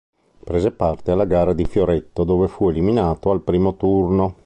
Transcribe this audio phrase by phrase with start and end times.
[0.43, 4.37] Prese parte alla gara di fioretto dove fu eliminato al primo turno.